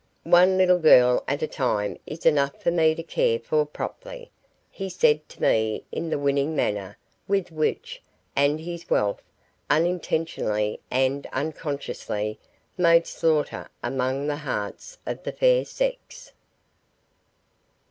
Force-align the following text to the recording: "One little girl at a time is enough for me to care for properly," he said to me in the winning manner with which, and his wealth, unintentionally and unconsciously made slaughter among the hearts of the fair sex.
"One 0.23 0.57
little 0.57 0.79
girl 0.79 1.23
at 1.27 1.43
a 1.43 1.47
time 1.47 1.95
is 2.07 2.25
enough 2.25 2.59
for 2.59 2.71
me 2.71 2.95
to 2.95 3.03
care 3.03 3.37
for 3.37 3.67
properly," 3.67 4.31
he 4.71 4.89
said 4.89 5.29
to 5.29 5.39
me 5.39 5.83
in 5.91 6.09
the 6.09 6.17
winning 6.17 6.55
manner 6.55 6.97
with 7.27 7.51
which, 7.51 8.01
and 8.35 8.59
his 8.59 8.89
wealth, 8.89 9.21
unintentionally 9.69 10.79
and 10.89 11.27
unconsciously 11.31 12.39
made 12.79 13.05
slaughter 13.05 13.69
among 13.83 14.25
the 14.25 14.37
hearts 14.37 14.97
of 15.05 15.21
the 15.21 15.31
fair 15.31 15.63
sex. 15.65 16.31